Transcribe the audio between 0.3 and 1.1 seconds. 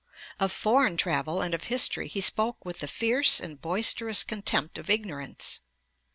Of foreign